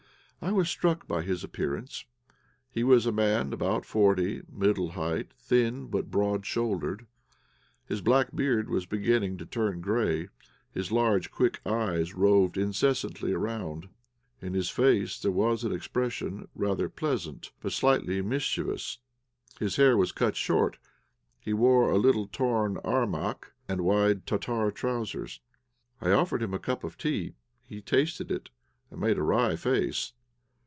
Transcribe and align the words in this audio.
I 0.43 0.51
was 0.51 0.69
struck 0.69 1.07
by 1.07 1.21
his 1.21 1.43
appearance. 1.43 2.05
He 2.71 2.83
was 2.83 3.05
a 3.05 3.11
man 3.11 3.53
about 3.53 3.85
forty, 3.85 4.41
middle 4.51 4.93
height, 4.93 5.31
thin, 5.37 5.85
but 5.85 6.09
broad 6.09 6.47
shouldered. 6.47 7.05
His 7.85 8.01
black 8.01 8.35
beard 8.35 8.67
was 8.67 8.87
beginning 8.87 9.37
to 9.37 9.45
turn 9.45 9.81
grey; 9.81 10.29
his 10.71 10.91
large 10.91 11.29
quick 11.29 11.61
eyes 11.63 12.15
roved 12.15 12.57
incessantly 12.57 13.33
around. 13.33 13.89
In 14.41 14.55
his 14.55 14.71
face 14.71 15.19
there 15.19 15.31
was 15.31 15.63
an 15.63 15.71
expression 15.71 16.47
rather 16.55 16.89
pleasant, 16.89 17.51
but 17.61 17.71
slightly 17.71 18.19
mischievous. 18.23 18.97
His 19.59 19.75
hair 19.75 19.95
was 19.95 20.11
cut 20.11 20.35
short. 20.35 20.79
He 21.39 21.53
wore 21.53 21.91
a 21.91 21.99
little 21.99 22.25
torn 22.25 22.77
armak, 22.77 23.51
and 23.69 23.81
wide 23.81 24.25
Tartar 24.25 24.71
trousers. 24.71 25.39
I 26.01 26.09
offered 26.09 26.41
him 26.41 26.55
a 26.55 26.57
cup 26.59 26.83
of 26.83 26.97
tea; 26.97 27.35
he 27.63 27.79
tasted 27.79 28.31
it, 28.31 28.49
and 28.89 28.99
made 28.99 29.19
a 29.19 29.23
wry 29.23 29.55
face. 29.55 30.13